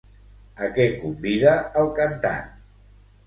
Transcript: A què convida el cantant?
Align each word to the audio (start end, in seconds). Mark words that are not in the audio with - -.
A 0.67 0.69
què 0.77 0.87
convida 1.01 1.53
el 1.83 1.91
cantant? 1.99 2.47